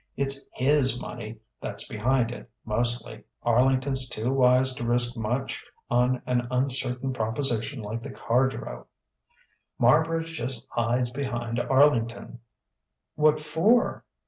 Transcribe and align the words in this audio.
It's 0.17 0.43
his 0.55 0.99
money 0.99 1.37
that's 1.61 1.87
behind 1.87 2.31
it, 2.31 2.49
mostly 2.65 3.23
Arlington's 3.43 4.09
too 4.09 4.33
wise 4.33 4.73
to 4.73 4.83
risk 4.83 5.15
much 5.15 5.63
on 5.91 6.23
an 6.25 6.47
uncertain 6.49 7.13
proposition 7.13 7.83
like 7.83 8.01
the 8.01 8.09
Cardrow. 8.09 8.87
Marbridge 9.79 10.33
just 10.33 10.65
hides 10.71 11.11
behind 11.11 11.59
Arlington." 11.59 12.39
"What 13.13 13.39
for?" 13.39 14.03